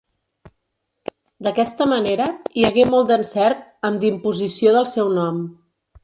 [1.47, 2.25] D'aquesta manera
[2.61, 5.39] hi hagué molt d'encert amb d'imposició del seu nom.